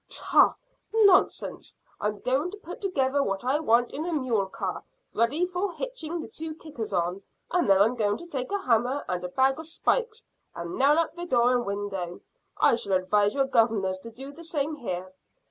"Tchah! 0.09 0.55
Nonsense! 0.91 1.75
I'm 1.99 2.21
going 2.21 2.49
to 2.49 2.57
put 2.57 2.81
together 2.81 3.21
what 3.21 3.43
I 3.43 3.59
want 3.59 3.91
in 3.93 4.03
a 4.03 4.11
mule 4.11 4.47
car, 4.47 4.83
ready 5.13 5.45
for 5.45 5.71
hitching 5.73 6.19
the 6.19 6.27
two 6.27 6.55
kickers 6.55 6.91
on, 6.91 7.21
and 7.51 7.69
then 7.69 7.79
I'm 7.79 7.93
going 7.93 8.17
to 8.17 8.25
take 8.25 8.51
a 8.51 8.57
hammer 8.63 9.05
and 9.07 9.23
a 9.23 9.29
bag 9.29 9.59
of 9.59 9.67
spikes, 9.67 10.25
and 10.55 10.75
nail 10.75 10.97
up 10.97 11.11
the 11.13 11.27
door 11.27 11.51
and 11.55 11.67
window. 11.67 12.19
I 12.57 12.77
shall 12.77 12.93
advise 12.93 13.35
your 13.35 13.45
gov'nors 13.45 13.99
to 13.99 14.09
do 14.09 14.31
the 14.31 14.43
same 14.43 14.73
here." 14.73 15.13